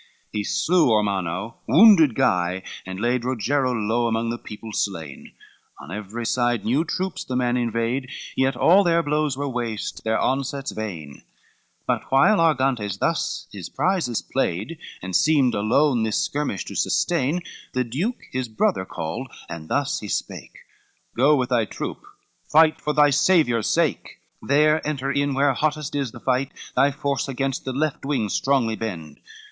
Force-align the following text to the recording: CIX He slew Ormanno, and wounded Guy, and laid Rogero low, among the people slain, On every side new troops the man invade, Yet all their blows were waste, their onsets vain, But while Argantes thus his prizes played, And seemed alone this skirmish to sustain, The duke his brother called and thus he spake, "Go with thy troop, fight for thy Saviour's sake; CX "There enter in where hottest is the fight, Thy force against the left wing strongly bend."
CIX 0.01 0.29
He 0.31 0.43
slew 0.45 0.87
Ormanno, 0.89 1.57
and 1.67 1.77
wounded 1.77 2.15
Guy, 2.15 2.63
and 2.87 2.99
laid 2.99 3.23
Rogero 3.23 3.71
low, 3.71 4.07
among 4.07 4.31
the 4.31 4.39
people 4.39 4.71
slain, 4.73 5.31
On 5.79 5.91
every 5.91 6.25
side 6.25 6.65
new 6.65 6.83
troops 6.83 7.23
the 7.23 7.35
man 7.35 7.55
invade, 7.55 8.09
Yet 8.35 8.57
all 8.57 8.83
their 8.83 9.03
blows 9.03 9.37
were 9.37 9.47
waste, 9.47 10.03
their 10.03 10.19
onsets 10.19 10.71
vain, 10.71 11.21
But 11.85 12.11
while 12.11 12.39
Argantes 12.41 12.97
thus 12.97 13.45
his 13.51 13.69
prizes 13.69 14.23
played, 14.23 14.79
And 15.03 15.15
seemed 15.15 15.53
alone 15.53 16.01
this 16.01 16.19
skirmish 16.19 16.65
to 16.65 16.75
sustain, 16.75 17.41
The 17.73 17.83
duke 17.83 18.21
his 18.31 18.47
brother 18.49 18.85
called 18.85 19.27
and 19.47 19.69
thus 19.69 19.99
he 19.99 20.07
spake, 20.07 20.57
"Go 21.15 21.35
with 21.35 21.49
thy 21.49 21.65
troop, 21.65 21.99
fight 22.51 22.81
for 22.81 22.93
thy 22.93 23.11
Saviour's 23.11 23.67
sake; 23.67 24.19
CX 24.43 24.47
"There 24.47 24.87
enter 24.87 25.11
in 25.11 25.35
where 25.35 25.53
hottest 25.53 25.93
is 25.93 26.11
the 26.11 26.19
fight, 26.19 26.51
Thy 26.75 26.89
force 26.89 27.27
against 27.27 27.65
the 27.65 27.71
left 27.73 28.03
wing 28.03 28.29
strongly 28.29 28.75
bend." 28.75 29.19